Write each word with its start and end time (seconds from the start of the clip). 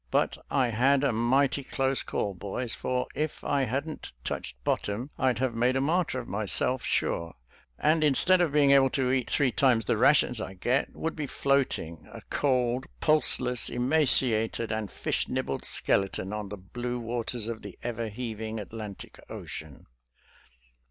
But 0.09 0.39
I 0.49 0.69
had 0.69 1.03
a 1.03 1.11
mighty 1.13 1.63
close 1.63 2.01
call, 2.01 2.33
boys, 2.33 2.73
for 2.73 3.05
if 3.13 3.43
I 3.43 3.65
hadn't 3.65 4.11
touched 4.23 4.57
bottom 4.63 5.11
I'd 5.19 5.37
have 5.37 5.53
made 5.53 5.75
a 5.75 5.79
martyr 5.79 6.19
of 6.19 6.27
myself, 6.27 6.83
sure, 6.83 7.35
and 7.77 8.03
instead 8.03 8.41
of 8.41 8.51
being 8.51 8.71
able 8.71 8.89
to 8.97 9.11
eat 9.11 9.29
three 9.29 9.51
times 9.51 9.85
the 9.85 9.97
ra 9.97 10.11
tions 10.13 10.41
I 10.41 10.55
get, 10.55 10.95
would 10.95 11.15
be 11.15 11.27
floating, 11.27 12.09
a 12.11 12.21
cold, 12.31 12.85
pulseless, 12.99 13.69
emaciated 13.69 14.71
and 14.71 14.89
fish 14.91 15.27
nibbled 15.29 15.65
skeleton, 15.65 16.33
on 16.33 16.49
the 16.49 16.57
blue 16.57 16.97
waters 16.99 17.47
of 17.47 17.61
the 17.61 17.77
ever 17.83 18.07
heaving 18.09 18.59
Atlantic 18.59 19.19
Ocean." 19.29 19.85